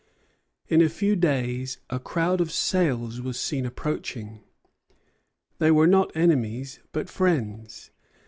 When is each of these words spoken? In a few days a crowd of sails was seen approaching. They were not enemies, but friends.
In 0.67 0.81
a 0.81 0.89
few 0.89 1.15
days 1.15 1.77
a 1.91 1.99
crowd 1.99 2.41
of 2.41 2.51
sails 2.51 3.21
was 3.21 3.39
seen 3.39 3.67
approaching. 3.67 4.41
They 5.59 5.69
were 5.69 5.85
not 5.85 6.11
enemies, 6.15 6.79
but 6.91 7.07
friends. 7.07 7.91